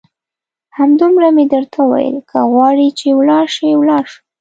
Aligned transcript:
همدومره 0.77 1.29
مې 1.35 1.45
درته 1.53 1.77
وویل، 1.83 2.17
که 2.29 2.37
غواړې 2.51 2.87
چې 2.99 3.07
ولاړ 3.19 3.45
شې 3.55 3.69
ولاړ 3.79 4.03
شه. 4.11 4.19